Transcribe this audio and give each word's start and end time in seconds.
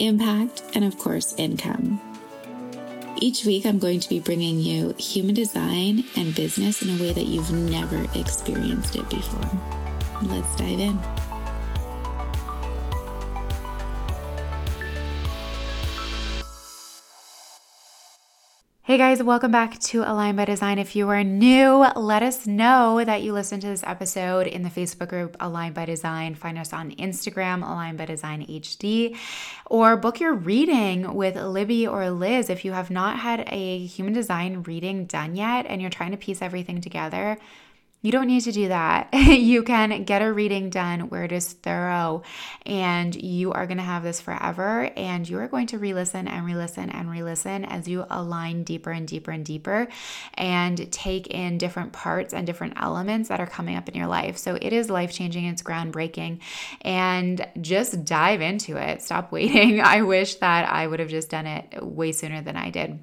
impact, 0.00 0.62
and 0.74 0.84
of 0.84 0.98
course, 0.98 1.34
income. 1.36 2.00
Each 3.18 3.44
week, 3.44 3.66
I'm 3.66 3.78
going 3.78 4.00
to 4.00 4.08
be 4.08 4.18
bringing 4.18 4.58
you 4.58 4.94
human 4.98 5.34
design 5.34 6.04
and 6.16 6.34
business 6.34 6.82
in 6.82 6.88
a 6.90 7.02
way 7.02 7.12
that 7.12 7.26
you've 7.26 7.52
never 7.52 8.06
experienced 8.18 8.96
it 8.96 9.08
before. 9.10 9.60
Let's 10.22 10.56
dive 10.56 10.80
in. 10.80 11.19
Hey 18.90 18.98
guys, 18.98 19.22
welcome 19.22 19.52
back 19.52 19.78
to 19.78 20.02
Align 20.02 20.34
by 20.34 20.46
Design. 20.46 20.80
If 20.80 20.96
you 20.96 21.08
are 21.10 21.22
new, 21.22 21.86
let 21.94 22.24
us 22.24 22.44
know 22.44 23.04
that 23.04 23.22
you 23.22 23.32
listened 23.32 23.62
to 23.62 23.68
this 23.68 23.84
episode 23.84 24.48
in 24.48 24.62
the 24.62 24.68
Facebook 24.68 25.10
group 25.10 25.36
Align 25.38 25.74
by 25.74 25.84
Design. 25.84 26.34
Find 26.34 26.58
us 26.58 26.72
on 26.72 26.90
Instagram, 26.96 27.58
Align 27.62 27.96
by 27.96 28.06
Design 28.06 28.44
HD, 28.44 29.16
or 29.66 29.96
book 29.96 30.18
your 30.18 30.34
reading 30.34 31.14
with 31.14 31.36
Libby 31.36 31.86
or 31.86 32.10
Liz. 32.10 32.50
If 32.50 32.64
you 32.64 32.72
have 32.72 32.90
not 32.90 33.20
had 33.20 33.44
a 33.46 33.86
human 33.86 34.12
design 34.12 34.64
reading 34.64 35.04
done 35.04 35.36
yet 35.36 35.66
and 35.66 35.80
you're 35.80 35.88
trying 35.88 36.10
to 36.10 36.16
piece 36.16 36.42
everything 36.42 36.80
together, 36.80 37.38
you 38.02 38.12
don't 38.12 38.26
need 38.26 38.40
to 38.42 38.52
do 38.52 38.68
that. 38.68 39.08
you 39.12 39.62
can 39.62 40.04
get 40.04 40.22
a 40.22 40.32
reading 40.32 40.70
done 40.70 41.10
where 41.10 41.24
it 41.24 41.32
is 41.32 41.52
thorough 41.52 42.22
and 42.64 43.14
you 43.14 43.52
are 43.52 43.66
going 43.66 43.76
to 43.76 43.82
have 43.82 44.02
this 44.02 44.20
forever 44.20 44.90
and 44.96 45.28
you 45.28 45.38
are 45.38 45.48
going 45.48 45.66
to 45.66 45.78
re 45.78 45.92
listen 45.92 46.26
and 46.26 46.46
re 46.46 46.54
listen 46.54 46.88
and 46.90 47.10
re 47.10 47.22
listen 47.22 47.64
as 47.66 47.86
you 47.86 48.06
align 48.08 48.64
deeper 48.64 48.90
and 48.90 49.06
deeper 49.06 49.30
and 49.30 49.44
deeper 49.44 49.88
and 50.34 50.90
take 50.90 51.26
in 51.26 51.58
different 51.58 51.92
parts 51.92 52.32
and 52.32 52.46
different 52.46 52.74
elements 52.80 53.28
that 53.28 53.40
are 53.40 53.46
coming 53.46 53.76
up 53.76 53.88
in 53.88 53.94
your 53.94 54.06
life. 54.06 54.38
So 54.38 54.56
it 54.60 54.72
is 54.72 54.88
life 54.88 55.12
changing, 55.12 55.44
it's 55.44 55.62
groundbreaking, 55.62 56.40
and 56.80 57.46
just 57.60 58.04
dive 58.04 58.40
into 58.40 58.76
it. 58.76 59.02
Stop 59.02 59.30
waiting. 59.32 59.80
I 59.80 60.02
wish 60.02 60.36
that 60.36 60.70
I 60.70 60.86
would 60.86 61.00
have 61.00 61.10
just 61.10 61.28
done 61.28 61.46
it 61.46 61.84
way 61.84 62.12
sooner 62.12 62.40
than 62.40 62.56
I 62.56 62.70
did. 62.70 62.98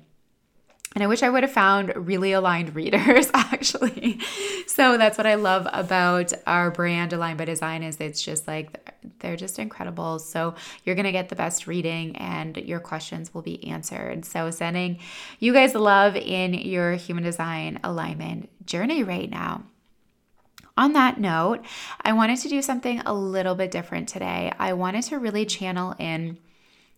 And 0.95 1.03
I 1.03 1.07
wish 1.07 1.21
I 1.21 1.29
would 1.29 1.43
have 1.43 1.51
found 1.51 1.93
really 1.95 2.31
aligned 2.31 2.73
readers 2.75 3.29
actually. 3.33 4.19
So 4.67 4.97
that's 4.97 5.17
what 5.17 5.27
I 5.27 5.35
love 5.35 5.67
about 5.71 6.33
our 6.45 6.71
brand 6.71 7.13
Aligned 7.13 7.37
by 7.37 7.45
Design 7.45 7.83
is 7.83 7.97
it's 7.97 8.21
just 8.21 8.47
like 8.47 8.93
they're 9.19 9.35
just 9.35 9.59
incredible. 9.59 10.19
So 10.19 10.55
you're 10.83 10.95
to 10.95 11.11
get 11.11 11.29
the 11.29 11.35
best 11.35 11.67
reading 11.67 12.15
and 12.17 12.57
your 12.57 12.79
questions 12.79 13.33
will 13.33 13.41
be 13.41 13.67
answered. 13.67 14.25
So 14.25 14.49
sending 14.49 14.99
you 15.39 15.53
guys 15.53 15.75
love 15.75 16.15
in 16.15 16.53
your 16.53 16.93
human 16.93 17.23
design 17.23 17.79
alignment 17.83 18.65
journey 18.65 19.03
right 19.03 19.29
now. 19.29 19.63
On 20.77 20.93
that 20.93 21.19
note, 21.19 21.65
I 22.01 22.13
wanted 22.13 22.39
to 22.39 22.49
do 22.49 22.61
something 22.61 22.99
a 22.99 23.13
little 23.13 23.55
bit 23.55 23.71
different 23.71 24.09
today. 24.09 24.53
I 24.59 24.73
wanted 24.73 25.03
to 25.05 25.17
really 25.17 25.45
channel 25.45 25.95
in 25.97 26.37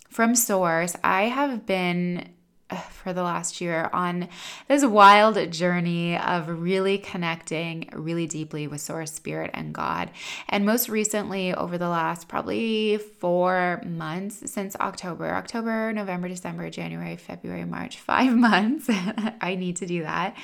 from 0.10 0.36
source. 0.36 0.96
I 1.04 1.24
have 1.24 1.66
been 1.66 2.30
for 2.92 3.14
the 3.14 3.24
last 3.24 3.62
year 3.62 3.90
on 3.94 4.28
this 4.68 4.86
wild 4.86 5.52
journey 5.52 6.18
of 6.18 6.48
really 6.50 6.98
connecting 6.98 7.90
really 7.94 8.28
deeply 8.28 8.68
with 8.68 8.82
Source 8.82 9.12
Spirit 9.12 9.52
and 9.54 9.74
God. 9.74 10.12
And 10.48 10.66
most 10.66 10.90
recently, 10.90 11.54
over 11.54 11.78
the 11.78 11.90
last 11.90 12.28
probably 12.28 12.98
four 12.98 13.82
months 13.86 14.52
since 14.52 14.76
October, 14.78 15.30
October, 15.34 15.94
November, 15.94 16.28
December, 16.28 16.70
January, 16.70 17.16
February, 17.16 17.66
March, 17.66 17.98
five 18.10 18.36
months. 18.36 18.88
I 18.90 19.56
need 19.56 19.78
to 19.78 19.86
do 19.86 20.04
that. 20.04 20.36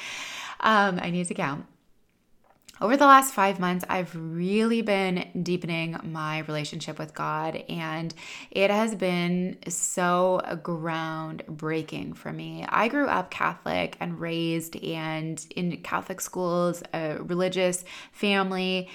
Um, 0.60 1.00
I 1.02 1.10
need 1.12 1.28
to 1.28 1.34
count 1.34 1.66
over 2.82 2.98
the 2.98 3.06
last 3.06 3.34
five 3.34 3.60
months, 3.60 3.86
I've 3.88 4.14
really 4.16 4.82
been 4.82 5.30
deepening 5.42 5.98
my 6.04 6.40
relationship 6.40 7.00
with 7.00 7.14
God, 7.14 7.64
and 7.70 8.14
it 8.52 8.70
has 8.70 8.96
been 8.96 9.58
so 9.70 10.42
groundbreaking 10.46 12.18
for 12.18 12.34
me. 12.34 12.66
I 12.68 12.90
grew 12.90 13.08
up 13.08 13.32
Catholic 13.32 13.96
and 14.00 14.20
raised 14.20 14.76
and 14.76 15.46
in 15.56 15.78
Catholic 15.84 16.20
schools, 16.20 16.84
a 16.94 17.18
religious 17.22 17.86
family. 18.12 18.90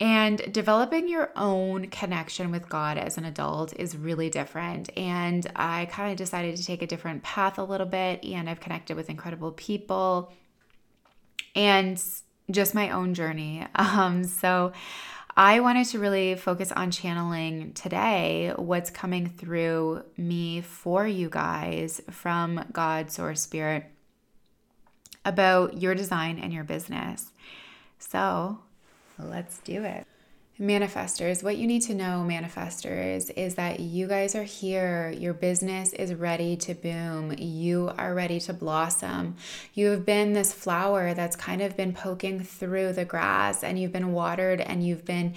And 0.00 0.52
developing 0.52 1.08
your 1.08 1.30
own 1.36 1.86
connection 1.88 2.50
with 2.50 2.68
God 2.68 2.98
as 2.98 3.18
an 3.18 3.24
adult 3.24 3.72
is 3.78 3.96
really 3.96 4.30
different. 4.30 4.90
And 4.96 5.46
I 5.54 5.86
kind 5.86 6.10
of 6.10 6.16
decided 6.16 6.56
to 6.56 6.64
take 6.64 6.82
a 6.82 6.88
different 6.88 7.22
path 7.22 7.56
a 7.58 7.62
little 7.62 7.86
bit, 7.86 8.24
and 8.24 8.50
I've 8.50 8.58
connected 8.58 8.96
with 8.96 9.10
incredible 9.10 9.52
people. 9.52 10.32
And 11.54 12.02
just 12.52 12.74
my 12.74 12.90
own 12.90 13.14
journey. 13.14 13.66
Um, 13.76 14.24
so 14.24 14.72
I 15.36 15.60
wanted 15.60 15.86
to 15.88 15.98
really 15.98 16.34
focus 16.34 16.72
on 16.72 16.90
channeling 16.90 17.72
today 17.72 18.52
what's 18.56 18.90
coming 18.90 19.28
through 19.28 20.04
me 20.16 20.60
for 20.60 21.06
you 21.06 21.28
guys 21.28 22.00
from 22.10 22.64
God, 22.72 23.10
Source 23.10 23.40
Spirit 23.40 23.86
about 25.24 25.80
your 25.80 25.94
design 25.94 26.38
and 26.38 26.52
your 26.52 26.64
business. 26.64 27.32
So 27.98 28.58
let's 29.18 29.58
do 29.60 29.84
it. 29.84 30.06
Manifestors, 30.62 31.42
what 31.42 31.56
you 31.56 31.66
need 31.66 31.82
to 31.82 31.94
know, 31.94 32.24
manifestors, 32.24 33.32
is 33.36 33.56
that 33.56 33.80
you 33.80 34.06
guys 34.06 34.36
are 34.36 34.44
here. 34.44 35.10
Your 35.10 35.34
business 35.34 35.92
is 35.92 36.14
ready 36.14 36.56
to 36.58 36.74
boom. 36.74 37.34
You 37.36 37.90
are 37.98 38.14
ready 38.14 38.38
to 38.38 38.52
blossom. 38.52 39.34
You 39.74 39.88
have 39.88 40.06
been 40.06 40.34
this 40.34 40.52
flower 40.52 41.14
that's 41.14 41.34
kind 41.34 41.62
of 41.62 41.76
been 41.76 41.92
poking 41.92 42.44
through 42.44 42.92
the 42.92 43.04
grass 43.04 43.64
and 43.64 43.76
you've 43.76 43.90
been 43.90 44.12
watered 44.12 44.60
and 44.60 44.86
you've 44.86 45.04
been 45.04 45.34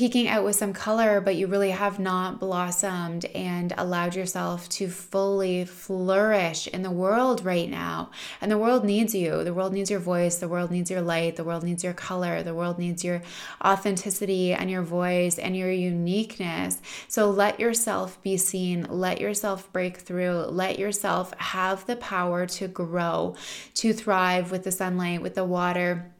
peeking 0.00 0.28
out 0.28 0.42
with 0.42 0.56
some 0.56 0.72
color, 0.72 1.20
but 1.20 1.36
you 1.36 1.46
really 1.46 1.72
have 1.72 1.98
not 1.98 2.40
blossomed 2.40 3.26
and 3.34 3.74
allowed 3.76 4.14
yourself 4.14 4.66
to 4.66 4.88
fully 4.88 5.62
flourish 5.62 6.66
in 6.68 6.80
the 6.80 6.90
world 6.90 7.44
right 7.44 7.68
now. 7.68 8.10
And 8.40 8.50
the 8.50 8.56
world 8.56 8.82
needs 8.82 9.14
you. 9.14 9.44
The 9.44 9.52
world 9.52 9.74
needs 9.74 9.90
your 9.90 10.00
voice. 10.00 10.38
The 10.38 10.48
world 10.48 10.70
needs 10.70 10.90
your 10.90 11.02
light. 11.02 11.36
The 11.36 11.44
world 11.44 11.64
needs 11.64 11.84
your 11.84 11.92
color. 11.92 12.42
The 12.42 12.54
world 12.54 12.78
needs 12.78 13.04
your 13.04 13.20
authenticity 13.62 14.54
and 14.54 14.70
your 14.70 14.80
voice 14.80 15.38
and 15.38 15.54
your 15.54 15.70
uniqueness. 15.70 16.80
So 17.06 17.28
let 17.28 17.60
yourself 17.60 18.22
be 18.22 18.38
seen. 18.38 18.86
Let 18.88 19.20
yourself 19.20 19.70
break 19.70 19.98
through. 19.98 20.46
Let 20.48 20.78
yourself 20.78 21.34
have 21.36 21.84
the 21.84 21.96
power 21.96 22.46
to 22.46 22.68
grow, 22.68 23.36
to 23.74 23.92
thrive 23.92 24.50
with 24.50 24.64
the 24.64 24.72
sunlight, 24.72 25.20
with 25.20 25.34
the 25.34 25.44
water 25.44 26.10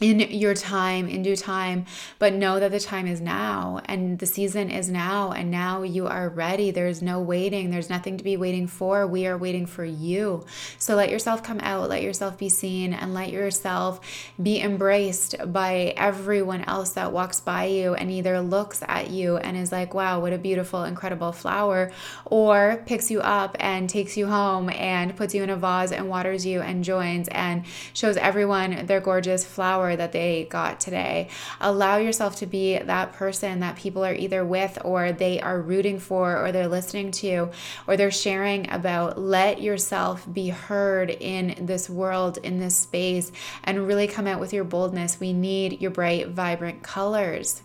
in 0.00 0.20
your 0.20 0.54
time, 0.54 1.08
in 1.08 1.22
due 1.22 1.36
time, 1.36 1.84
but 2.18 2.32
know 2.32 2.58
that 2.58 2.70
the 2.70 2.80
time 2.80 3.06
is 3.06 3.20
now 3.20 3.80
and 3.84 4.18
the 4.18 4.26
season 4.26 4.70
is 4.70 4.88
now, 4.88 5.32
and 5.32 5.50
now 5.50 5.82
you 5.82 6.06
are 6.06 6.28
ready. 6.28 6.70
There's 6.70 7.02
no 7.02 7.20
waiting, 7.20 7.70
there's 7.70 7.90
nothing 7.90 8.16
to 8.16 8.24
be 8.24 8.36
waiting 8.36 8.66
for. 8.66 9.06
We 9.06 9.26
are 9.26 9.36
waiting 9.36 9.66
for 9.66 9.84
you. 9.84 10.44
So 10.78 10.94
let 10.94 11.10
yourself 11.10 11.42
come 11.42 11.60
out, 11.60 11.90
let 11.90 12.02
yourself 12.02 12.38
be 12.38 12.48
seen, 12.48 12.94
and 12.94 13.12
let 13.12 13.30
yourself 13.30 14.00
be 14.42 14.60
embraced 14.60 15.34
by 15.52 15.94
everyone 15.96 16.62
else 16.64 16.92
that 16.92 17.12
walks 17.12 17.40
by 17.40 17.66
you 17.66 17.94
and 17.94 18.10
either 18.10 18.40
looks 18.40 18.82
at 18.88 19.10
you 19.10 19.36
and 19.36 19.56
is 19.56 19.70
like, 19.70 19.92
wow, 19.92 20.20
what 20.20 20.32
a 20.32 20.38
beautiful, 20.38 20.84
incredible 20.84 21.32
flower, 21.32 21.92
or 22.24 22.82
picks 22.86 23.10
you 23.10 23.20
up 23.20 23.56
and 23.60 23.90
takes 23.90 24.16
you 24.16 24.26
home 24.26 24.70
and 24.70 25.14
puts 25.16 25.34
you 25.34 25.42
in 25.42 25.50
a 25.50 25.56
vase 25.56 25.92
and 25.92 26.08
waters 26.08 26.46
you 26.46 26.60
and 26.60 26.84
joins 26.84 27.28
and 27.28 27.64
shows 27.92 28.16
everyone 28.16 28.86
their 28.86 29.00
gorgeous 29.00 29.44
flower 29.44 29.89
that 29.96 30.12
they 30.12 30.46
got 30.50 30.80
today. 30.80 31.28
Allow 31.60 31.96
yourself 31.96 32.36
to 32.36 32.46
be 32.46 32.78
that 32.78 33.12
person 33.12 33.60
that 33.60 33.76
people 33.76 34.04
are 34.04 34.14
either 34.14 34.44
with 34.44 34.78
or 34.84 35.12
they 35.12 35.40
are 35.40 35.60
rooting 35.60 35.98
for 35.98 36.36
or 36.36 36.52
they're 36.52 36.68
listening 36.68 37.10
to 37.12 37.50
or 37.86 37.96
they're 37.96 38.10
sharing 38.10 38.70
about. 38.70 39.18
Let 39.18 39.60
yourself 39.60 40.26
be 40.32 40.48
heard 40.48 41.10
in 41.10 41.66
this 41.66 41.88
world, 41.90 42.38
in 42.38 42.58
this 42.58 42.76
space, 42.76 43.32
and 43.64 43.86
really 43.86 44.06
come 44.06 44.26
out 44.26 44.40
with 44.40 44.52
your 44.52 44.64
boldness. 44.64 45.20
We 45.20 45.32
need 45.32 45.80
your 45.80 45.90
bright, 45.90 46.28
vibrant 46.28 46.82
colors. 46.82 47.62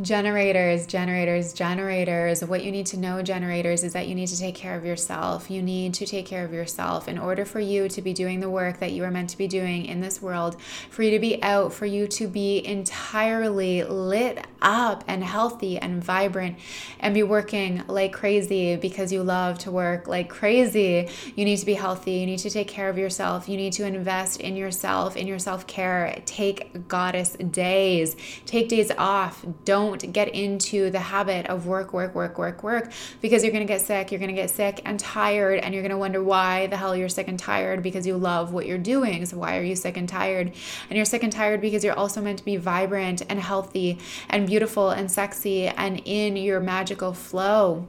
Generators, 0.00 0.86
generators, 0.86 1.52
generators. 1.52 2.42
What 2.42 2.64
you 2.64 2.72
need 2.72 2.86
to 2.86 2.96
know, 2.96 3.20
generators, 3.20 3.84
is 3.84 3.92
that 3.92 4.08
you 4.08 4.14
need 4.14 4.28
to 4.28 4.38
take 4.38 4.54
care 4.54 4.74
of 4.74 4.86
yourself. 4.86 5.50
You 5.50 5.60
need 5.60 5.92
to 5.94 6.06
take 6.06 6.24
care 6.24 6.46
of 6.46 6.52
yourself 6.54 7.08
in 7.08 7.18
order 7.18 7.44
for 7.44 7.60
you 7.60 7.90
to 7.90 8.00
be 8.00 8.14
doing 8.14 8.40
the 8.40 8.48
work 8.48 8.78
that 8.78 8.92
you 8.92 9.04
are 9.04 9.10
meant 9.10 9.28
to 9.30 9.36
be 9.36 9.46
doing 9.46 9.84
in 9.84 10.00
this 10.00 10.22
world, 10.22 10.58
for 10.88 11.02
you 11.02 11.10
to 11.10 11.18
be 11.18 11.42
out, 11.42 11.74
for 11.74 11.84
you 11.84 12.06
to 12.06 12.26
be 12.26 12.64
entirely 12.64 13.82
lit 13.84 14.46
up 14.62 15.04
and 15.06 15.22
healthy 15.22 15.76
and 15.76 16.02
vibrant 16.02 16.56
and 17.00 17.12
be 17.12 17.22
working 17.22 17.82
like 17.86 18.14
crazy 18.14 18.76
because 18.76 19.12
you 19.12 19.22
love 19.22 19.58
to 19.58 19.70
work 19.70 20.08
like 20.08 20.30
crazy. 20.30 21.10
You 21.36 21.44
need 21.44 21.58
to 21.58 21.66
be 21.66 21.74
healthy. 21.74 22.12
You 22.12 22.26
need 22.26 22.38
to 22.38 22.50
take 22.50 22.68
care 22.68 22.88
of 22.88 22.96
yourself. 22.96 23.46
You 23.46 23.58
need 23.58 23.74
to 23.74 23.84
invest 23.84 24.40
in 24.40 24.56
yourself, 24.56 25.18
in 25.18 25.26
your 25.26 25.38
self 25.38 25.66
care. 25.66 26.22
Take 26.24 26.88
goddess 26.88 27.32
days, 27.32 28.16
take 28.46 28.70
days 28.70 28.90
off. 28.92 29.44
Don't 29.66 29.81
don't 29.82 30.12
get 30.12 30.28
into 30.34 30.90
the 30.90 31.00
habit 31.00 31.46
of 31.46 31.66
work, 31.66 31.92
work, 31.92 32.14
work, 32.14 32.38
work, 32.38 32.62
work 32.62 32.92
because 33.20 33.42
you're 33.42 33.52
going 33.52 33.66
to 33.66 33.72
get 33.72 33.80
sick. 33.80 34.10
You're 34.10 34.18
going 34.18 34.34
to 34.34 34.40
get 34.40 34.50
sick 34.50 34.80
and 34.84 34.98
tired, 34.98 35.58
and 35.60 35.74
you're 35.74 35.82
going 35.82 35.90
to 35.90 35.98
wonder 35.98 36.22
why 36.22 36.66
the 36.68 36.76
hell 36.76 36.96
you're 36.96 37.08
sick 37.08 37.28
and 37.28 37.38
tired 37.38 37.82
because 37.82 38.06
you 38.06 38.16
love 38.16 38.52
what 38.52 38.66
you're 38.66 38.78
doing. 38.78 39.26
So, 39.26 39.38
why 39.38 39.58
are 39.58 39.62
you 39.62 39.76
sick 39.76 39.96
and 39.96 40.08
tired? 40.08 40.52
And 40.88 40.96
you're 40.96 41.04
sick 41.04 41.22
and 41.22 41.32
tired 41.32 41.60
because 41.60 41.84
you're 41.84 41.98
also 41.98 42.20
meant 42.20 42.38
to 42.38 42.44
be 42.44 42.56
vibrant 42.56 43.22
and 43.28 43.40
healthy 43.40 43.98
and 44.28 44.46
beautiful 44.46 44.90
and 44.90 45.10
sexy 45.10 45.66
and 45.66 46.00
in 46.04 46.36
your 46.36 46.60
magical 46.60 47.12
flow. 47.12 47.88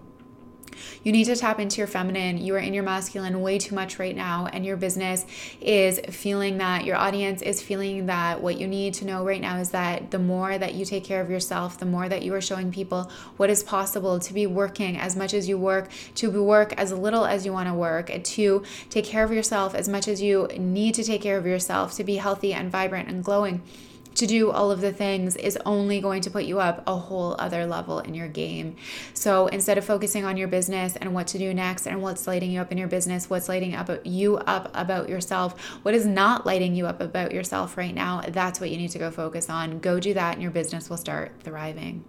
You 1.03 1.11
need 1.11 1.25
to 1.25 1.35
tap 1.35 1.59
into 1.59 1.77
your 1.77 1.87
feminine. 1.87 2.37
You 2.37 2.55
are 2.55 2.59
in 2.59 2.73
your 2.73 2.83
masculine 2.83 3.41
way 3.41 3.57
too 3.57 3.75
much 3.75 3.99
right 3.99 4.15
now, 4.15 4.47
and 4.51 4.65
your 4.65 4.77
business 4.77 5.25
is 5.61 5.99
feeling 6.09 6.57
that, 6.57 6.85
your 6.85 6.95
audience 6.95 7.41
is 7.41 7.61
feeling 7.61 8.05
that. 8.07 8.41
What 8.41 8.59
you 8.59 8.67
need 8.67 8.93
to 8.95 9.05
know 9.05 9.25
right 9.25 9.41
now 9.41 9.57
is 9.57 9.71
that 9.71 10.11
the 10.11 10.19
more 10.19 10.57
that 10.57 10.73
you 10.73 10.85
take 10.85 11.03
care 11.03 11.21
of 11.21 11.29
yourself, 11.29 11.77
the 11.77 11.85
more 11.85 12.09
that 12.09 12.23
you 12.23 12.33
are 12.33 12.41
showing 12.41 12.71
people 12.71 13.11
what 13.37 13.49
is 13.49 13.63
possible 13.63 14.19
to 14.19 14.33
be 14.33 14.47
working 14.47 14.97
as 14.97 15.15
much 15.15 15.33
as 15.33 15.47
you 15.47 15.57
work, 15.57 15.89
to 16.15 16.29
work 16.43 16.73
as 16.73 16.91
little 16.91 17.25
as 17.25 17.45
you 17.45 17.53
want 17.53 17.67
to 17.67 17.73
work, 17.73 18.11
to 18.23 18.63
take 18.89 19.05
care 19.05 19.23
of 19.23 19.31
yourself 19.31 19.75
as 19.75 19.87
much 19.87 20.07
as 20.07 20.21
you 20.21 20.47
need 20.57 20.93
to 20.95 21.03
take 21.03 21.21
care 21.21 21.37
of 21.37 21.45
yourself, 21.45 21.93
to 21.95 22.03
be 22.03 22.15
healthy 22.17 22.53
and 22.53 22.71
vibrant 22.71 23.09
and 23.09 23.23
glowing 23.23 23.61
to 24.15 24.27
do 24.27 24.51
all 24.51 24.71
of 24.71 24.81
the 24.81 24.91
things 24.91 25.35
is 25.35 25.57
only 25.65 26.01
going 26.01 26.21
to 26.21 26.31
put 26.31 26.45
you 26.45 26.59
up 26.59 26.83
a 26.87 26.95
whole 26.95 27.35
other 27.39 27.65
level 27.65 27.99
in 27.99 28.13
your 28.13 28.27
game. 28.27 28.75
So 29.13 29.47
instead 29.47 29.77
of 29.77 29.85
focusing 29.85 30.25
on 30.25 30.37
your 30.37 30.47
business 30.47 30.95
and 30.95 31.13
what 31.13 31.27
to 31.27 31.37
do 31.37 31.53
next 31.53 31.87
and 31.87 32.01
what's 32.01 32.27
lighting 32.27 32.51
you 32.51 32.61
up 32.61 32.71
in 32.71 32.77
your 32.77 32.87
business, 32.87 33.29
what's 33.29 33.49
lighting 33.49 33.75
up 33.75 33.89
you 34.03 34.37
up 34.37 34.69
about 34.73 35.09
yourself, 35.09 35.59
what 35.83 35.93
is 35.93 36.05
not 36.05 36.45
lighting 36.45 36.75
you 36.75 36.87
up 36.87 37.01
about 37.01 37.31
yourself 37.31 37.77
right 37.77 37.93
now, 37.93 38.21
that's 38.27 38.59
what 38.59 38.69
you 38.69 38.77
need 38.77 38.91
to 38.91 38.99
go 38.99 39.11
focus 39.11 39.49
on. 39.49 39.79
Go 39.79 39.99
do 39.99 40.13
that 40.13 40.33
and 40.33 40.41
your 40.41 40.51
business 40.51 40.89
will 40.89 40.97
start 40.97 41.33
thriving. 41.41 42.03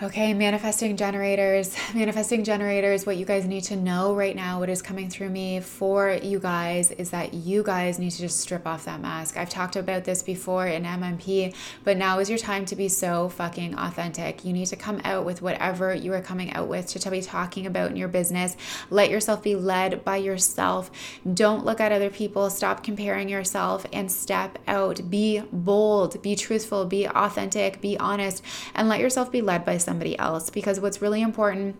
Okay, 0.00 0.32
manifesting 0.32 0.96
generators, 0.96 1.74
manifesting 1.94 2.44
generators, 2.44 3.04
what 3.04 3.16
you 3.16 3.24
guys 3.24 3.46
need 3.46 3.64
to 3.64 3.74
know 3.74 4.14
right 4.14 4.36
now, 4.36 4.60
what 4.60 4.68
is 4.68 4.80
coming 4.80 5.10
through 5.10 5.28
me 5.28 5.58
for 5.58 6.16
you 6.22 6.38
guys 6.38 6.92
is 6.92 7.10
that 7.10 7.34
you 7.34 7.64
guys 7.64 7.98
need 7.98 8.10
to 8.10 8.18
just 8.18 8.38
strip 8.38 8.64
off 8.64 8.84
that 8.84 9.00
mask. 9.00 9.36
I've 9.36 9.50
talked 9.50 9.74
about 9.74 10.04
this 10.04 10.22
before 10.22 10.68
in 10.68 10.84
MMP, 10.84 11.52
but 11.82 11.96
now 11.96 12.20
is 12.20 12.30
your 12.30 12.38
time 12.38 12.64
to 12.66 12.76
be 12.76 12.88
so 12.88 13.28
fucking 13.28 13.76
authentic. 13.76 14.44
You 14.44 14.52
need 14.52 14.66
to 14.66 14.76
come 14.76 15.00
out 15.02 15.24
with 15.24 15.42
whatever 15.42 15.92
you 15.92 16.12
are 16.12 16.22
coming 16.22 16.52
out 16.52 16.68
with 16.68 16.86
to 16.86 17.10
be 17.10 17.20
talking 17.20 17.66
about 17.66 17.90
in 17.90 17.96
your 17.96 18.06
business. 18.06 18.56
Let 18.90 19.10
yourself 19.10 19.42
be 19.42 19.56
led 19.56 20.04
by 20.04 20.18
yourself. 20.18 20.92
Don't 21.34 21.64
look 21.64 21.80
at 21.80 21.90
other 21.90 22.10
people. 22.10 22.50
Stop 22.50 22.84
comparing 22.84 23.28
yourself 23.28 23.84
and 23.92 24.12
step 24.12 24.60
out. 24.68 25.10
Be 25.10 25.42
bold, 25.50 26.22
be 26.22 26.36
truthful, 26.36 26.84
be 26.84 27.08
authentic, 27.08 27.80
be 27.80 27.98
honest, 27.98 28.44
and 28.76 28.88
let 28.88 29.00
yourself 29.00 29.32
be 29.32 29.42
led 29.42 29.64
by 29.64 29.76
somebody 29.88 30.18
else 30.18 30.50
because 30.50 30.78
what's 30.80 31.00
really 31.00 31.22
important 31.22 31.76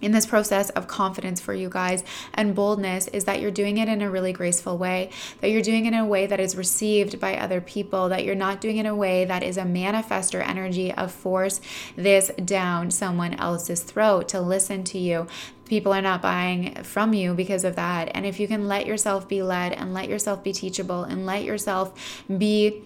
in 0.00 0.12
this 0.12 0.26
process 0.26 0.70
of 0.70 0.86
confidence 0.86 1.40
for 1.40 1.52
you 1.52 1.68
guys 1.68 2.02
and 2.34 2.54
boldness 2.54 3.08
is 3.08 3.24
that 3.24 3.40
you're 3.40 3.50
doing 3.50 3.78
it 3.78 3.88
in 3.88 4.00
a 4.00 4.10
really 4.10 4.32
graceful 4.32 4.78
way, 4.78 5.10
that 5.40 5.50
you're 5.50 5.62
doing 5.62 5.84
it 5.84 5.88
in 5.88 5.98
a 5.98 6.06
way 6.06 6.26
that 6.26 6.40
is 6.40 6.56
received 6.56 7.20
by 7.20 7.36
other 7.36 7.60
people, 7.60 8.08
that 8.08 8.24
you're 8.24 8.34
not 8.34 8.60
doing 8.60 8.78
it 8.78 8.80
in 8.80 8.86
a 8.86 8.94
way 8.94 9.24
that 9.24 9.42
is 9.42 9.56
a 9.56 9.62
manifester 9.62 10.46
energy 10.46 10.92
of 10.92 11.12
force 11.12 11.60
this 11.96 12.30
down 12.44 12.90
someone 12.90 13.34
else's 13.34 13.82
throat 13.82 14.28
to 14.28 14.40
listen 14.40 14.84
to 14.84 14.98
you. 14.98 15.26
People 15.66 15.92
are 15.92 16.02
not 16.02 16.22
buying 16.22 16.82
from 16.82 17.14
you 17.14 17.34
because 17.34 17.64
of 17.64 17.76
that. 17.76 18.10
And 18.14 18.26
if 18.26 18.40
you 18.40 18.48
can 18.48 18.66
let 18.66 18.86
yourself 18.86 19.28
be 19.28 19.42
led 19.42 19.72
and 19.72 19.94
let 19.94 20.08
yourself 20.08 20.42
be 20.42 20.52
teachable 20.52 21.04
and 21.04 21.26
let 21.26 21.44
yourself 21.44 22.24
be 22.26 22.82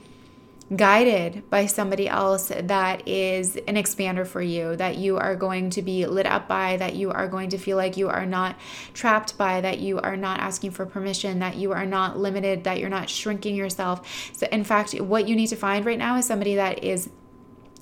guided 0.74 1.48
by 1.50 1.66
somebody 1.66 2.08
else 2.08 2.48
that 2.48 3.06
is 3.06 3.56
an 3.56 3.74
expander 3.74 4.26
for 4.26 4.40
you, 4.40 4.74
that 4.76 4.96
you 4.96 5.18
are 5.18 5.36
going 5.36 5.68
to 5.70 5.82
be 5.82 6.06
lit 6.06 6.26
up 6.26 6.48
by, 6.48 6.76
that 6.78 6.94
you 6.94 7.10
are 7.10 7.28
going 7.28 7.50
to 7.50 7.58
feel 7.58 7.76
like 7.76 7.96
you 7.96 8.08
are 8.08 8.24
not 8.24 8.58
trapped 8.94 9.36
by, 9.36 9.60
that 9.60 9.78
you 9.78 10.00
are 10.00 10.16
not 10.16 10.40
asking 10.40 10.70
for 10.70 10.86
permission, 10.86 11.38
that 11.38 11.56
you 11.56 11.72
are 11.72 11.84
not 11.84 12.18
limited, 12.18 12.64
that 12.64 12.78
you're 12.78 12.88
not 12.88 13.10
shrinking 13.10 13.54
yourself. 13.54 14.32
So, 14.34 14.46
in 14.50 14.64
fact, 14.64 14.98
what 15.00 15.28
you 15.28 15.36
need 15.36 15.48
to 15.48 15.56
find 15.56 15.84
right 15.84 15.98
now 15.98 16.16
is 16.16 16.26
somebody 16.26 16.54
that 16.54 16.82
is 16.82 17.10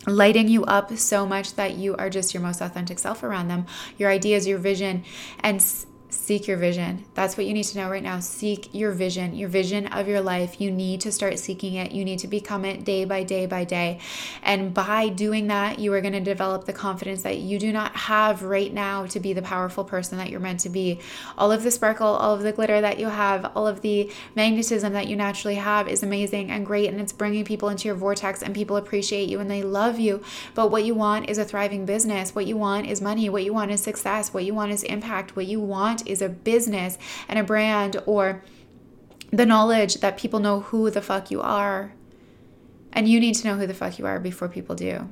lighting 0.07 0.49
you 0.49 0.65
up 0.65 0.97
so 0.97 1.25
much 1.25 1.55
that 1.55 1.77
you 1.77 1.95
are 1.97 2.11
just 2.11 2.35
your 2.35 2.43
most 2.43 2.61
authentic 2.61 2.99
self 2.99 3.23
around 3.23 3.47
them, 3.47 3.67
your 3.97 4.11
ideas, 4.11 4.49
your 4.49 4.59
vision, 4.59 5.05
and 5.41 5.65
seek 6.13 6.47
your 6.47 6.59
vision. 6.59 7.05
That's 7.15 7.37
what 7.37 7.47
you 7.47 7.55
need 7.55 7.65
to 7.65 7.79
know 7.79 7.91
right 7.91 8.03
now. 8.03 8.21
Seek 8.21 8.69
your 8.75 8.93
vision, 8.93 9.35
your 9.35 9.49
vision 9.49 9.87
of 9.87 10.07
your 10.07 10.21
life. 10.21 10.61
You 10.61 10.71
need 10.71 11.01
to 11.01 11.11
start 11.11 11.39
seeking 11.39 11.75
it. 11.75 11.93
You 11.93 12.05
need 12.05 12.19
to 12.21 12.29
become 12.29 12.65
it 12.65 12.85
day 12.85 13.07
by 13.07 13.23
day 13.23 13.47
by 13.47 13.65
day. 13.65 13.99
And 14.43 14.75
by 14.75 15.09
doing 15.09 15.47
that, 15.47 15.79
you 15.79 15.93
are 15.95 16.03
going 16.03 16.13
to 16.13 16.21
develop 16.21 16.67
the 16.67 16.73
confidence 16.73 17.23
that 17.23 17.39
you 17.39 17.59
do 17.59 17.73
not 17.73 17.97
have 17.97 18.43
right 18.43 18.73
now 18.73 19.07
to 19.07 19.21
be 19.21 19.33
the 19.33 19.43
powerful 19.43 19.85
person 19.85 20.19
that 20.19 20.29
you're 20.29 20.39
meant 20.39 20.61
to 20.61 20.69
be. 20.69 21.01
All 21.39 21.51
of 21.51 21.63
the 21.63 21.71
sparkle, 21.71 22.07
all 22.07 22.35
of 22.35 22.43
the 22.43 22.53
glitter 22.53 22.81
that 22.83 22.99
you 22.99 23.09
have, 23.09 23.51
all 23.57 23.67
of 23.67 23.81
the 23.81 24.13
magnetism 24.37 24.93
that 24.93 25.09
you 25.09 25.17
naturally 25.17 25.57
have 25.57 25.89
is 25.89 26.03
amazing 26.03 26.51
and 26.51 26.67
great. 26.67 26.91
And 26.91 27.01
it's 27.01 27.13
bringing 27.13 27.45
people 27.45 27.71
into 27.71 27.89
your 27.89 27.95
vortex, 27.95 28.43
and 28.43 28.55
people 28.55 28.77
appreciate 28.77 29.31
you 29.31 29.41
and 29.41 29.51
they 29.51 29.63
love 29.63 29.99
you. 29.99 30.23
But 30.55 30.71
what 30.71 30.85
you 30.85 30.95
want 30.95 31.31
is 31.31 31.39
a 31.39 31.45
thriving 31.45 31.87
business. 31.87 32.35
What 32.35 32.47
you 32.47 32.59
want 32.59 32.87
is 32.87 33.01
money. 33.01 33.31
What 33.31 33.45
you 33.45 33.55
want 33.55 33.71
is 33.71 33.83
success. 33.83 34.35
What 34.35 34.45
you 34.45 34.53
want 34.53 34.73
is 34.73 34.83
impact. 34.83 35.37
What 35.37 35.47
you 35.47 35.61
want 35.61 36.02
is 36.07 36.23
a 36.23 36.29
business 36.29 36.99
and 37.29 37.39
a 37.39 37.45
brand 37.45 37.97
or 38.07 38.43
the 39.33 39.47
knowledge 39.47 39.97
that 39.97 40.19
people 40.19 40.41
know 40.41 40.61
who 40.61 40.91
the 40.91 41.01
fuck 41.01 41.31
you 41.31 41.41
are. 41.41 41.95
And 42.93 43.09
you 43.09 43.19
need 43.19 43.35
to 43.37 43.47
know 43.47 43.57
who 43.57 43.67
the 43.67 43.75
fuck 43.75 43.99
you 43.99 44.07
are 44.07 44.21
before 44.21 44.49
people 44.49 44.75
do. 44.75 45.09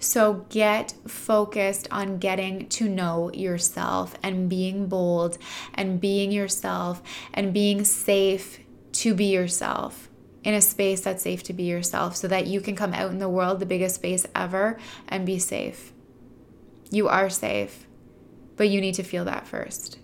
So 0.00 0.46
get 0.48 0.94
focused 1.06 1.88
on 1.90 2.18
getting 2.18 2.68
to 2.70 2.88
know 2.88 3.30
yourself 3.32 4.14
and 4.22 4.48
being 4.48 4.86
bold 4.86 5.38
and 5.74 6.00
being 6.00 6.30
yourself 6.30 7.02
and 7.34 7.52
being 7.52 7.84
safe 7.84 8.60
to 8.92 9.14
be 9.14 9.26
yourself 9.26 10.08
in 10.44 10.54
a 10.54 10.62
space 10.62 11.00
that's 11.00 11.22
safe 11.22 11.42
to 11.42 11.52
be 11.52 11.64
yourself 11.64 12.16
so 12.16 12.28
that 12.28 12.46
you 12.46 12.60
can 12.60 12.76
come 12.76 12.94
out 12.94 13.10
in 13.10 13.18
the 13.18 13.28
world, 13.28 13.58
the 13.58 13.66
biggest 13.66 13.96
space 13.96 14.24
ever, 14.34 14.78
and 15.08 15.26
be 15.26 15.38
safe. 15.38 15.92
You 16.90 17.08
are 17.08 17.28
safe 17.28 17.87
but 18.58 18.68
you 18.68 18.82
need 18.82 18.94
to 18.96 19.02
feel 19.02 19.24
that 19.24 19.46
first. 19.46 19.98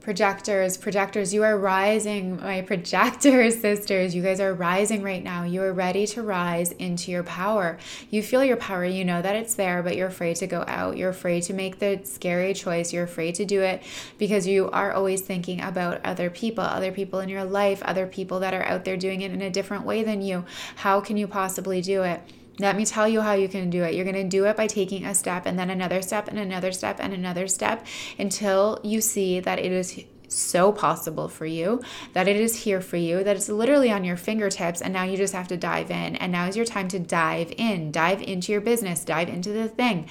Projectors, 0.00 0.76
projectors, 0.76 1.34
you 1.34 1.42
are 1.42 1.58
rising, 1.58 2.36
my 2.40 2.62
projectors, 2.62 3.60
sisters. 3.60 4.14
You 4.14 4.22
guys 4.22 4.38
are 4.38 4.54
rising 4.54 5.02
right 5.02 5.22
now. 5.22 5.42
You 5.42 5.62
are 5.62 5.72
ready 5.72 6.06
to 6.06 6.22
rise 6.22 6.70
into 6.70 7.10
your 7.10 7.24
power. 7.24 7.76
You 8.08 8.22
feel 8.22 8.44
your 8.44 8.56
power, 8.56 8.84
you 8.84 9.04
know 9.04 9.20
that 9.20 9.34
it's 9.34 9.54
there, 9.54 9.82
but 9.82 9.96
you're 9.96 10.06
afraid 10.06 10.36
to 10.36 10.46
go 10.46 10.64
out. 10.68 10.96
You're 10.96 11.10
afraid 11.10 11.42
to 11.44 11.54
make 11.54 11.80
the 11.80 12.02
scary 12.04 12.54
choice. 12.54 12.92
You're 12.92 13.02
afraid 13.02 13.34
to 13.34 13.44
do 13.44 13.62
it 13.62 13.82
because 14.16 14.46
you 14.46 14.70
are 14.70 14.92
always 14.92 15.22
thinking 15.22 15.60
about 15.60 16.00
other 16.04 16.30
people, 16.30 16.62
other 16.62 16.92
people 16.92 17.18
in 17.18 17.28
your 17.28 17.44
life, 17.44 17.82
other 17.82 18.06
people 18.06 18.38
that 18.40 18.54
are 18.54 18.62
out 18.62 18.84
there 18.84 18.96
doing 18.96 19.22
it 19.22 19.32
in 19.32 19.42
a 19.42 19.50
different 19.50 19.84
way 19.84 20.04
than 20.04 20.22
you. 20.22 20.44
How 20.76 21.00
can 21.00 21.16
you 21.16 21.26
possibly 21.26 21.82
do 21.82 22.04
it? 22.04 22.22
Let 22.58 22.76
me 22.76 22.86
tell 22.86 23.06
you 23.06 23.20
how 23.20 23.34
you 23.34 23.48
can 23.48 23.68
do 23.68 23.82
it. 23.84 23.94
You're 23.94 24.04
going 24.04 24.14
to 24.16 24.24
do 24.24 24.46
it 24.46 24.56
by 24.56 24.66
taking 24.66 25.04
a 25.04 25.14
step 25.14 25.44
and 25.46 25.58
then 25.58 25.70
another 25.70 26.00
step 26.00 26.28
and 26.28 26.38
another 26.38 26.72
step 26.72 26.98
and 27.00 27.12
another 27.12 27.46
step 27.48 27.86
until 28.18 28.80
you 28.82 29.00
see 29.00 29.40
that 29.40 29.58
it 29.58 29.72
is 29.72 30.04
so 30.28 30.72
possible 30.72 31.28
for 31.28 31.46
you, 31.46 31.82
that 32.12 32.28
it 32.28 32.36
is 32.36 32.56
here 32.64 32.80
for 32.80 32.96
you, 32.96 33.22
that 33.22 33.36
it's 33.36 33.48
literally 33.48 33.92
on 33.92 34.04
your 34.04 34.16
fingertips, 34.16 34.80
and 34.80 34.92
now 34.92 35.04
you 35.04 35.16
just 35.16 35.34
have 35.34 35.48
to 35.48 35.56
dive 35.56 35.90
in. 35.90 36.16
And 36.16 36.32
now 36.32 36.46
is 36.46 36.56
your 36.56 36.66
time 36.66 36.88
to 36.88 36.98
dive 36.98 37.52
in, 37.56 37.92
dive 37.92 38.22
into 38.22 38.52
your 38.52 38.60
business, 38.60 39.04
dive 39.04 39.28
into 39.28 39.50
the 39.50 39.68
thing. 39.68 40.08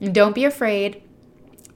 Don't 0.00 0.34
be 0.34 0.44
afraid 0.44 1.02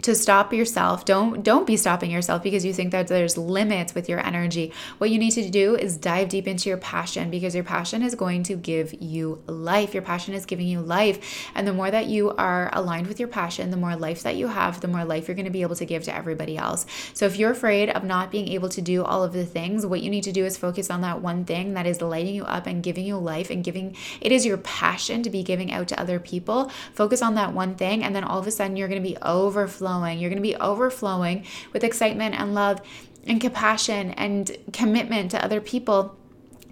to 0.06 0.14
stop 0.14 0.52
yourself. 0.52 1.04
Don't 1.04 1.42
don't 1.42 1.66
be 1.66 1.76
stopping 1.76 2.12
yourself 2.12 2.40
because 2.40 2.64
you 2.64 2.72
think 2.72 2.92
that 2.92 3.08
there's 3.08 3.36
limits 3.36 3.92
with 3.92 4.08
your 4.08 4.24
energy. 4.24 4.72
What 4.98 5.10
you 5.10 5.18
need 5.18 5.32
to 5.32 5.50
do 5.50 5.74
is 5.74 5.96
dive 5.96 6.28
deep 6.28 6.46
into 6.46 6.68
your 6.68 6.78
passion 6.78 7.28
because 7.28 7.56
your 7.56 7.64
passion 7.64 8.02
is 8.02 8.14
going 8.14 8.44
to 8.44 8.54
give 8.54 8.94
you 9.02 9.42
life. 9.48 9.94
Your 9.94 10.04
passion 10.04 10.32
is 10.32 10.46
giving 10.46 10.68
you 10.68 10.80
life. 10.80 11.50
And 11.56 11.66
the 11.66 11.72
more 11.72 11.90
that 11.90 12.06
you 12.06 12.30
are 12.30 12.70
aligned 12.72 13.08
with 13.08 13.18
your 13.18 13.28
passion, 13.28 13.72
the 13.72 13.76
more 13.76 13.96
life 13.96 14.22
that 14.22 14.36
you 14.36 14.46
have, 14.46 14.80
the 14.80 14.86
more 14.86 15.04
life 15.04 15.26
you're 15.26 15.34
going 15.34 15.46
to 15.46 15.50
be 15.50 15.62
able 15.62 15.74
to 15.74 15.84
give 15.84 16.04
to 16.04 16.14
everybody 16.14 16.56
else. 16.56 16.86
So 17.12 17.26
if 17.26 17.36
you're 17.36 17.50
afraid 17.50 17.90
of 17.90 18.04
not 18.04 18.30
being 18.30 18.46
able 18.46 18.68
to 18.68 18.80
do 18.80 19.02
all 19.02 19.24
of 19.24 19.32
the 19.32 19.44
things, 19.44 19.84
what 19.84 20.02
you 20.02 20.10
need 20.10 20.22
to 20.22 20.32
do 20.32 20.44
is 20.44 20.56
focus 20.56 20.88
on 20.88 21.00
that 21.00 21.20
one 21.20 21.44
thing 21.44 21.74
that 21.74 21.84
is 21.84 22.00
lighting 22.00 22.36
you 22.36 22.44
up 22.44 22.68
and 22.68 22.80
giving 22.80 23.04
you 23.04 23.16
life 23.16 23.50
and 23.50 23.64
giving 23.64 23.96
it 24.20 24.30
is 24.30 24.46
your 24.46 24.58
passion 24.58 25.24
to 25.24 25.30
be 25.30 25.42
giving 25.42 25.72
out 25.72 25.88
to 25.88 26.00
other 26.00 26.20
people. 26.20 26.70
Focus 26.94 27.22
on 27.22 27.34
that 27.34 27.52
one 27.52 27.74
thing 27.74 28.04
and 28.04 28.14
then 28.14 28.22
all 28.22 28.38
of 28.38 28.46
a 28.46 28.52
sudden 28.52 28.76
you're 28.76 28.86
going 28.86 29.02
to 29.02 29.08
be 29.08 29.16
overflowing. 29.20 29.95
You're 30.04 30.30
going 30.30 30.42
to 30.42 30.48
be 30.48 30.56
overflowing 30.56 31.44
with 31.72 31.84
excitement 31.84 32.34
and 32.38 32.54
love 32.54 32.80
and 33.26 33.40
compassion 33.40 34.12
and 34.12 34.56
commitment 34.72 35.32
to 35.32 35.44
other 35.44 35.60
people 35.60 36.16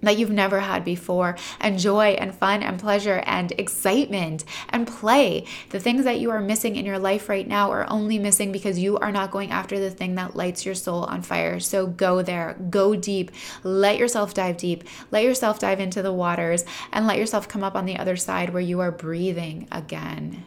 that 0.01 0.17
you've 0.17 0.31
never 0.31 0.59
had 0.59 0.85
before, 0.85 1.35
and 1.59 1.79
joy 1.79 2.09
and 2.19 2.33
fun 2.35 2.61
and 2.63 2.79
pleasure 2.79 3.23
and 3.25 3.51
excitement 3.53 4.45
and 4.69 4.87
play. 4.87 5.45
The 5.69 5.79
things 5.79 6.03
that 6.03 6.19
you 6.19 6.29
are 6.31 6.41
missing 6.41 6.75
in 6.75 6.85
your 6.85 6.99
life 6.99 7.27
right 7.27 7.47
now 7.47 7.71
are 7.71 7.89
only 7.89 8.19
missing 8.19 8.51
because 8.51 8.79
you 8.79 8.97
are 8.99 9.11
not 9.11 9.31
going 9.31 9.51
after 9.51 9.79
the 9.79 9.89
thing 9.89 10.15
that 10.15 10.35
lights 10.35 10.65
your 10.65 10.75
soul 10.75 11.03
on 11.05 11.21
fire. 11.21 11.59
So 11.59 11.87
go 11.87 12.21
there, 12.21 12.55
go 12.69 12.95
deep, 12.95 13.31
let 13.63 13.97
yourself 13.97 14.33
dive 14.33 14.57
deep, 14.57 14.83
let 15.11 15.23
yourself 15.23 15.59
dive 15.59 15.79
into 15.79 16.01
the 16.01 16.13
waters, 16.13 16.65
and 16.91 17.07
let 17.07 17.17
yourself 17.17 17.47
come 17.47 17.63
up 17.63 17.75
on 17.75 17.85
the 17.85 17.97
other 17.97 18.15
side 18.15 18.51
where 18.51 18.61
you 18.61 18.79
are 18.81 18.91
breathing 18.91 19.67
again. 19.71 20.45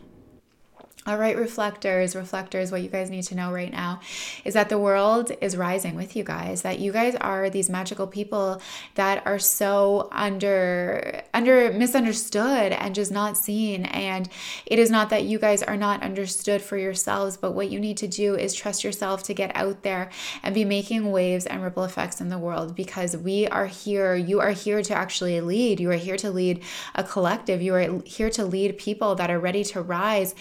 All 1.09 1.17
right, 1.17 1.39
reflectors, 1.39 2.15
reflectors, 2.15 2.71
what 2.71 2.83
you 2.83 2.91
guys 2.91 3.09
need 3.09 3.23
to 3.23 3.35
know 3.35 3.51
right 3.51 3.73
now 3.73 4.01
is 4.45 4.53
that 4.53 4.69
the 4.69 4.79
world 4.79 5.33
is 5.41 5.57
rising 5.57 5.95
with 5.95 6.15
you 6.15 6.23
guys, 6.23 6.61
that 6.61 6.81
you 6.81 6.93
guys 6.93 7.15
are 7.15 7.49
these 7.49 7.71
magical 7.71 8.07
people 8.07 8.61
that 8.95 9.27
are 9.27 9.39
so 9.39 10.11
under 10.13 11.23
under 11.33 11.73
misunderstood 11.73 12.73
and 12.73 12.95
just 12.95 13.11
not 13.11 13.39
seen. 13.39 13.87
And 13.87 14.29
it 14.67 14.79
is 14.79 14.91
not 14.91 15.09
that 15.09 15.25
you 15.25 15.39
guys 15.39 15.63
are 15.63 15.79
not 15.79 16.03
understood 16.03 16.61
for 16.61 16.77
yourselves, 16.77 17.39
but 17.39 17.53
what 17.53 17.71
you 17.71 17.81
need 17.81 17.97
to 17.97 18.07
do 18.07 18.35
is 18.35 18.53
trust 18.53 18.85
yourself 18.85 19.23
to 19.23 19.33
get 19.33 19.51
out 19.57 19.85
there 19.85 20.11
and 20.43 20.55
be 20.55 20.67
making 20.67 21.11
waves 21.11 21.47
and 21.47 21.63
ripple 21.63 21.85
effects 21.85 22.21
in 22.21 22.29
the 22.29 22.39
world 22.39 22.77
because 22.77 23.17
we 23.17 23.47
are 23.47 23.67
here. 23.67 24.15
You 24.15 24.41
are 24.41 24.51
here 24.51 24.83
to 24.83 24.95
actually 24.95 25.41
lead. 25.41 25.81
You 25.81 25.91
are 25.91 25.95
here 25.95 26.19
to 26.19 26.31
lead 26.31 26.63
a 26.95 27.03
collective. 27.03 27.63
You 27.63 27.75
are 27.77 28.03
here 28.05 28.29
to 28.29 28.45
lead 28.45 28.77
people 28.77 29.15
that 29.15 29.31
are 29.31 29.41
ready 29.41 29.65
to 29.65 29.81
rise 29.81 30.35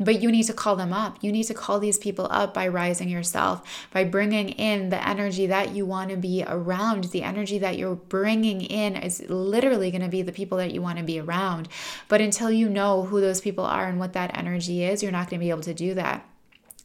but 0.00 0.20
you 0.20 0.30
need 0.30 0.44
to 0.44 0.52
call 0.52 0.76
them 0.76 0.92
up. 0.92 1.18
You 1.22 1.30
need 1.30 1.44
to 1.44 1.54
call 1.54 1.78
these 1.78 1.98
people 1.98 2.26
up 2.30 2.52
by 2.52 2.66
rising 2.68 3.08
yourself, 3.08 3.86
by 3.92 4.04
bringing 4.04 4.48
in 4.50 4.90
the 4.90 5.06
energy 5.06 5.46
that 5.46 5.70
you 5.70 5.86
want 5.86 6.10
to 6.10 6.16
be 6.16 6.44
around. 6.46 7.04
The 7.04 7.22
energy 7.22 7.58
that 7.58 7.78
you're 7.78 7.94
bringing 7.94 8.60
in 8.60 8.96
is 8.96 9.24
literally 9.28 9.90
going 9.90 10.02
to 10.02 10.08
be 10.08 10.22
the 10.22 10.32
people 10.32 10.58
that 10.58 10.72
you 10.72 10.82
want 10.82 10.98
to 10.98 11.04
be 11.04 11.20
around. 11.20 11.68
But 12.08 12.20
until 12.20 12.50
you 12.50 12.68
know 12.68 13.04
who 13.04 13.20
those 13.20 13.40
people 13.40 13.64
are 13.64 13.86
and 13.86 14.00
what 14.00 14.14
that 14.14 14.36
energy 14.36 14.82
is, 14.82 15.02
you're 15.02 15.12
not 15.12 15.30
going 15.30 15.40
to 15.40 15.44
be 15.44 15.50
able 15.50 15.62
to 15.62 15.74
do 15.74 15.94
that. 15.94 16.26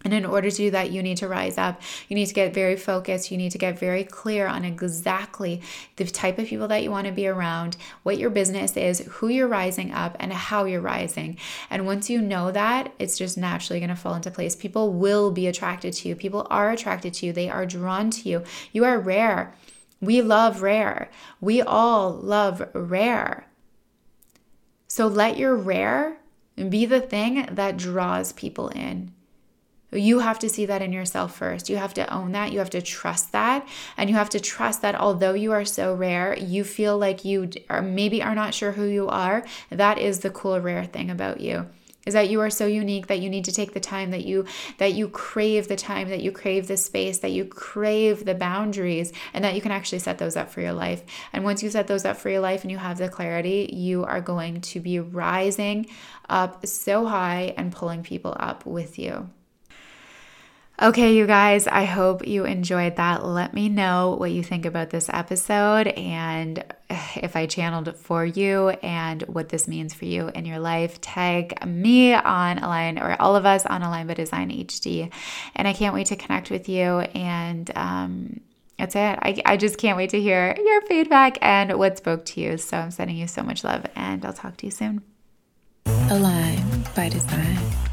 And 0.06 0.14
in 0.14 0.26
order 0.26 0.50
to 0.50 0.56
do 0.56 0.72
that, 0.72 0.92
you 0.92 1.04
need 1.04 1.18
to 1.18 1.28
rise 1.28 1.58
up. 1.58 1.82
You 2.08 2.16
need 2.16 2.28
to 2.28 2.34
get 2.34 2.54
very 2.54 2.78
focused. 2.78 3.32
You 3.32 3.38
need 3.38 3.52
to 3.52 3.58
get 3.58 3.78
very 3.78 4.06
clear 4.06 4.48
on 4.48 4.64
exactly 4.64 5.62
the 5.98 6.06
type 6.06 6.40
of 6.40 6.48
people 6.48 6.70
that 6.70 6.84
you 6.84 6.90
want 6.90 7.08
to 7.08 7.12
be 7.12 7.28
around, 7.28 7.76
what 8.04 8.18
your 8.18 8.30
business 8.30 8.78
is, 8.78 9.00
who 9.10 9.28
you're 9.28 9.48
rising 9.48 9.92
up, 9.92 10.16
and 10.20 10.32
how 10.32 10.64
you're 10.64 10.80
rising. 10.80 11.38
And 11.70 11.86
once 11.86 12.10
you 12.10 12.22
know 12.22 12.50
that, 12.52 12.94
it's 12.98 13.18
just 13.18 13.38
naturally 13.38 13.82
going 13.82 13.90
to 13.90 13.96
fall 13.96 14.16
into 14.16 14.32
place. 14.32 14.56
People 14.56 14.94
will 14.94 15.32
be 15.32 15.48
attracted 15.48 15.94
to 15.96 16.08
you. 16.08 16.16
People 16.16 16.48
are 16.50 16.72
attracted 16.72 17.14
to 17.16 17.26
you. 17.26 17.34
They 17.34 17.50
are 17.50 17.66
drawn 17.66 18.10
to 18.12 18.30
you. 18.30 18.44
You 18.72 18.86
are 18.86 19.00
rare. 19.00 19.54
We 20.00 20.22
love 20.22 20.62
rare. 20.62 21.10
We 21.42 21.62
all 21.62 22.12
love 22.12 22.70
rare. 22.74 23.48
So 24.88 25.08
let 25.08 25.38
your 25.38 25.56
rare 25.58 26.18
be 26.70 26.86
the 26.86 27.02
thing 27.02 27.50
that 27.52 27.76
draws 27.76 28.32
people 28.32 28.70
in. 28.70 29.14
You 29.92 30.20
have 30.20 30.40
to 30.40 30.50
see 30.50 30.66
that 30.68 30.82
in 30.82 30.94
yourself 30.94 31.36
first. 31.36 31.70
You 31.70 31.78
have 31.78 31.94
to 31.96 32.14
own 32.14 32.32
that. 32.34 32.52
You 32.52 32.60
have 32.60 32.70
to 32.72 32.82
trust 32.82 33.32
that. 33.32 33.68
And 33.98 34.10
you 34.10 34.16
have 34.16 34.30
to 34.32 34.40
trust 34.40 34.82
that 34.82 34.96
although 34.96 35.34
you 35.34 35.52
are 35.52 35.66
so 35.66 35.94
rare, 35.94 36.38
you 36.38 36.64
feel 36.64 36.98
like 36.98 37.26
you 37.26 37.50
are 37.70 37.82
maybe 37.82 38.22
are 38.22 38.36
not 38.36 38.54
sure 38.54 38.74
who 38.74 38.86
you 38.86 39.08
are. 39.08 39.44
That 39.70 39.98
is 39.98 40.20
the 40.20 40.30
cool, 40.30 40.60
rare 40.60 40.86
thing 40.86 41.10
about 41.10 41.42
you 41.42 41.68
is 42.06 42.14
that 42.14 42.30
you 42.30 42.42
are 42.42 42.50
so 42.50 42.66
unique 42.66 43.08
that 43.08 43.20
you 43.20 43.30
need 43.30 43.46
to 43.46 43.52
take 43.52 43.74
the 43.74 43.80
time 43.80 44.12
that 44.12 44.26
you 44.26 44.46
that 44.78 44.94
you 44.94 45.08
crave 45.10 45.68
the 45.68 45.76
time 45.76 46.10
that 46.10 46.22
you 46.22 46.32
crave 46.32 46.68
the 46.68 46.78
space 46.78 47.20
that 47.20 47.32
you 47.32 47.46
crave 47.46 48.26
the 48.26 48.34
boundaries 48.34 49.12
and 49.34 49.44
that 49.44 49.54
you 49.54 49.62
can 49.62 49.72
actually 49.72 50.00
set 50.00 50.18
those 50.18 50.36
up 50.36 50.50
for 50.50 50.62
your 50.62 50.74
life 50.74 51.04
and 51.34 51.44
once 51.44 51.62
you 51.62 51.70
set 51.70 51.88
those 51.88 52.06
up 52.06 52.18
for 52.18 52.30
your 52.30 52.40
life 52.40 52.64
and 52.64 52.72
you 52.72 52.78
have 52.78 52.98
the 52.98 53.10
clarity 53.10 53.70
you 53.74 54.04
are 54.06 54.22
going 54.22 54.62
to 54.62 54.80
be 54.80 55.00
rising 55.00 55.86
up 56.30 56.66
so 56.66 57.06
high 57.06 57.54
and 57.58 57.72
pulling 57.72 58.02
people 58.02 58.36
up 58.40 58.66
with 58.66 58.98
you 58.98 59.30
Okay, 60.82 61.14
you 61.14 61.28
guys, 61.28 61.68
I 61.68 61.84
hope 61.84 62.26
you 62.26 62.46
enjoyed 62.46 62.96
that. 62.96 63.26
Let 63.26 63.54
me 63.54 63.68
know 63.68 64.16
what 64.18 64.32
you 64.32 64.42
think 64.42 64.66
about 64.66 64.92
this 64.92 65.10
episode 65.10 65.88
and 65.88 66.64
if 67.18 67.36
I 67.36 67.48
channeled 67.48 67.98
for 67.98 68.26
you 68.26 68.70
and 68.70 69.22
what 69.24 69.50
this 69.50 69.68
means 69.68 69.94
for 69.94 70.06
you 70.06 70.30
in 70.30 70.46
your 70.46 70.60
life. 70.60 71.02
Tag 71.02 71.66
me 71.66 72.14
on 72.14 72.60
Align 72.60 72.98
or 72.98 73.22
all 73.22 73.36
of 73.36 73.46
us 73.46 73.66
on 73.66 73.82
Align 73.82 74.08
by 74.08 74.14
Design 74.14 74.52
HD. 74.52 75.12
And 75.54 75.68
I 75.68 75.74
can't 75.74 75.94
wait 75.94 76.08
to 76.08 76.16
connect 76.16 76.50
with 76.50 76.70
you. 76.70 77.00
And 77.00 77.70
um, 77.76 78.40
that's 78.78 78.96
it. 78.96 79.20
I, 79.22 79.42
I 79.46 79.58
just 79.58 79.78
can't 79.78 79.98
wait 79.98 80.12
to 80.12 80.22
hear 80.22 80.56
your 80.58 80.82
feedback 80.84 81.38
and 81.42 81.78
what 81.78 81.98
spoke 81.98 82.24
to 82.28 82.40
you. 82.40 82.58
So 82.58 82.78
I'm 82.78 82.92
sending 82.92 83.18
you 83.18 83.28
so 83.28 83.44
much 83.44 83.66
love, 83.66 83.86
and 83.98 84.26
I'll 84.26 84.32
talk 84.32 84.56
to 84.58 84.66
you 84.66 84.72
soon. 84.72 85.02
Align 86.10 86.86
by 86.96 87.10
Design. 87.10 87.89